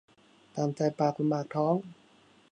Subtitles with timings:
[0.55, 1.75] ตามใจปากลำบากท้อง